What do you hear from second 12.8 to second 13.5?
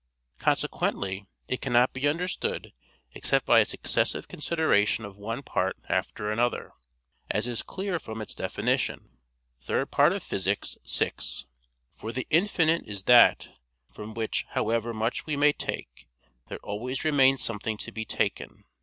is that